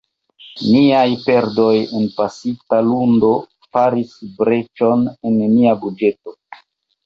[0.69, 3.31] Niaj perdoj de pasinta lundo
[3.77, 6.39] faris breĉon en nia budĝeto.